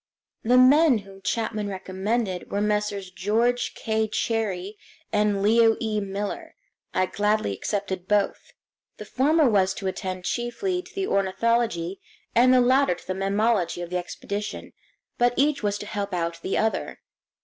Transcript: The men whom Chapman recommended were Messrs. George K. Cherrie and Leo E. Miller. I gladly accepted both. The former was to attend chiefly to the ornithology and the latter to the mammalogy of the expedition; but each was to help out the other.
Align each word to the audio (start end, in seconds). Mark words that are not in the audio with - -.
The 0.41 0.57
men 0.57 0.97
whom 1.05 1.21
Chapman 1.21 1.67
recommended 1.67 2.49
were 2.51 2.59
Messrs. 2.59 3.11
George 3.11 3.75
K. 3.75 4.07
Cherrie 4.07 4.75
and 5.13 5.43
Leo 5.43 5.77
E. 5.79 5.99
Miller. 5.99 6.55
I 6.91 7.05
gladly 7.05 7.53
accepted 7.53 8.07
both. 8.07 8.51
The 8.97 9.05
former 9.05 9.47
was 9.47 9.75
to 9.75 9.85
attend 9.85 10.25
chiefly 10.25 10.81
to 10.81 10.95
the 10.95 11.05
ornithology 11.05 11.99
and 12.33 12.51
the 12.51 12.61
latter 12.61 12.95
to 12.95 13.05
the 13.07 13.13
mammalogy 13.13 13.83
of 13.83 13.91
the 13.91 13.97
expedition; 13.97 14.73
but 15.19 15.35
each 15.37 15.61
was 15.61 15.77
to 15.77 15.85
help 15.85 16.15
out 16.15 16.41
the 16.41 16.57
other. 16.57 16.99